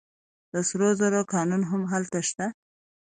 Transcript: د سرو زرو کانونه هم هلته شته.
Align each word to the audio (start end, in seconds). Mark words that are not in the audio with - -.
د 0.53 0.55
سرو 0.69 0.89
زرو 0.99 1.21
کانونه 1.33 1.65
هم 1.71 1.81
هلته 1.91 2.19
شته. 2.29 2.45